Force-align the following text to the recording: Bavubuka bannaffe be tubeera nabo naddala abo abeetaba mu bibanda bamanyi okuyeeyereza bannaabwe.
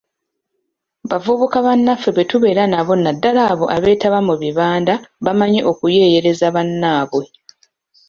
Bavubuka 1.09 1.57
bannaffe 1.65 2.09
be 2.15 2.23
tubeera 2.29 2.63
nabo 2.71 2.93
naddala 3.03 3.41
abo 3.51 3.65
abeetaba 3.75 4.19
mu 4.27 4.35
bibanda 4.41 4.93
bamanyi 5.25 5.59
okuyeeyereza 5.71 6.45
bannaabwe. 6.55 7.25